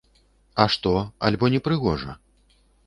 [0.65, 0.93] А што,
[1.31, 2.21] альбо не прыгожа?